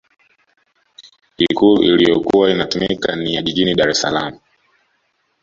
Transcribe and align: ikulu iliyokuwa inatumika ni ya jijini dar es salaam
ikulu 1.37 1.83
iliyokuwa 1.83 2.49
inatumika 2.51 3.15
ni 3.15 3.33
ya 3.35 3.41
jijini 3.41 3.75
dar 3.75 3.89
es 3.89 4.01
salaam 4.01 4.39